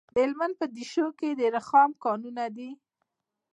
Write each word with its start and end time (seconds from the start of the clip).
د 0.13 0.15
هلمند 0.25 0.53
په 0.59 0.65
دیشو 0.75 1.07
کې 1.19 1.29
د 1.39 1.41
رخام 1.55 1.89
کانونه 2.03 2.43
دي. 2.55 2.69